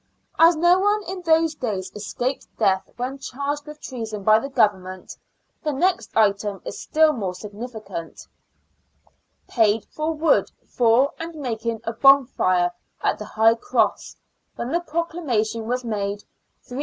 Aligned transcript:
As 0.39 0.55
no 0.55 0.79
one 0.79 1.03
in 1.07 1.21
those 1.21 1.53
days 1.53 1.91
escaped 1.93 2.47
death 2.57 2.89
when 2.97 3.19
charged 3.19 3.67
with 3.67 3.79
treason 3.79 4.23
by 4.23 4.39
the 4.39 4.49
Government, 4.49 5.15
the 5.61 5.71
next 5.71 6.09
item 6.17 6.59
is 6.65 6.81
still 6.81 7.13
more 7.13 7.35
significant:—" 7.35 8.25
Paid 9.47 9.85
for 9.85 10.11
wood 10.13 10.49
for 10.65 11.11
and 11.19 11.35
making 11.35 11.81
a 11.83 11.93
bonfire 11.93 12.71
at 13.03 13.19
the 13.19 13.25
High 13.25 13.53
Cross, 13.53 14.15
when 14.55 14.71
the 14.71 14.79
proclamation 14.81 15.67
was 15.67 15.83
made, 15.85 16.23
3s. 16.65 16.79